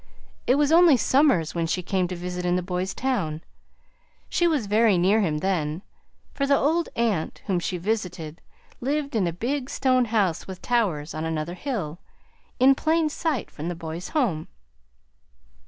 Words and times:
It 0.47 0.55
was 0.55 0.71
only 0.71 0.97
summers 0.97 1.53
when 1.53 1.67
she 1.67 1.83
came 1.83 2.07
to 2.07 2.15
visit 2.15 2.43
in 2.43 2.55
the 2.55 2.63
boy's 2.63 2.95
town. 2.95 3.43
She 4.29 4.47
was 4.47 4.65
very 4.65 4.97
near 4.97 5.21
him 5.21 5.37
then, 5.37 5.83
for 6.33 6.47
the 6.47 6.57
old 6.57 6.89
aunt 6.95 7.43
whom 7.45 7.59
she 7.59 7.77
visited 7.77 8.41
lived 8.79 9.15
in 9.15 9.27
a 9.27 9.31
big 9.31 9.69
stone 9.69 10.05
house 10.05 10.47
with 10.47 10.59
towers, 10.59 11.13
on 11.13 11.23
another 11.23 11.53
hill, 11.53 11.99
in 12.59 12.73
plain 12.73 13.09
sight 13.09 13.51
from 13.51 13.67
the 13.69 13.75
boy's 13.75 14.09
home." 14.09 14.47